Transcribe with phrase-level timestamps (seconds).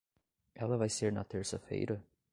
[0.55, 2.03] Ela vai ser na terça-feira?